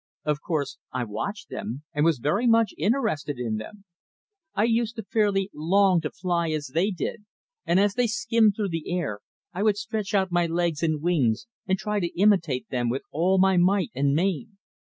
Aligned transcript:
Of 0.25 0.41
course, 0.41 0.79
I 0.91 1.03
watched 1.03 1.49
them 1.49 1.83
and 1.93 2.03
was 2.03 2.17
very 2.17 2.47
much 2.47 2.73
interested 2.75 3.37
in 3.37 3.57
them. 3.57 3.85
I 4.55 4.63
used 4.63 4.95
to 4.95 5.03
fairly 5.03 5.51
long 5.53 6.01
to 6.01 6.09
fly 6.09 6.49
as 6.49 6.71
they 6.73 6.89
did, 6.89 7.25
and 7.67 7.79
as 7.79 7.93
they 7.93 8.07
skimmed 8.07 8.53
through 8.55 8.69
the 8.69 8.91
air 8.91 9.19
I 9.53 9.61
would 9.61 9.77
stretch 9.77 10.15
out 10.15 10.31
my 10.31 10.47
legs 10.47 10.81
and 10.81 11.03
wings 11.03 11.45
and 11.67 11.77
try 11.77 11.99
to 11.99 12.19
imitate 12.19 12.67
them 12.69 12.89
with 12.89 13.03
all 13.11 13.37
my 13.37 13.57
might 13.57 13.91
and 13.93 14.15
main. 14.15 14.57